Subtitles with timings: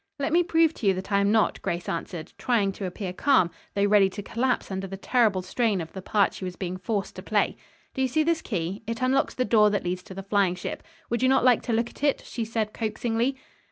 [0.17, 3.51] "Let me prove to you that I am not," Grace answered, trying to appear calm,
[3.75, 7.15] though ready to collapse under the terrible strain of the part she was being forced
[7.17, 7.55] to play.
[7.93, 8.81] "Do you see this key?
[8.87, 10.81] It unlocks the door that leads to the flying ship.
[11.11, 13.37] Would you not like to look at it?" she said coaxingly.